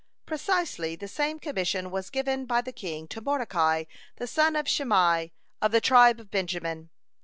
Precisely 0.25 0.95
the 0.95 1.07
same 1.07 1.37
commission 1.37 1.91
was 1.91 2.09
given 2.09 2.47
by 2.47 2.59
the 2.59 2.71
king 2.71 3.07
to 3.07 3.21
Mordecai, 3.21 3.83
the 4.15 4.25
son 4.25 4.55
of 4.55 4.67
Shimei 4.67 5.31
of 5.61 5.71
the 5.71 5.79
tribe 5.79 6.19
of 6.19 6.31
Benjamin. 6.31 6.89